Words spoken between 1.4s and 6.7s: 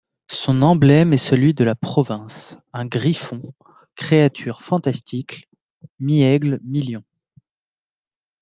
de la province, un griffon, créature fantastique mi-aigle